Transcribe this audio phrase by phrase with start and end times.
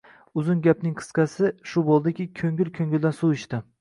[0.43, 3.63] Uzun gapning qisqasi, shu bo`ldiki, ko`ngil ko`ngildan suv ichdi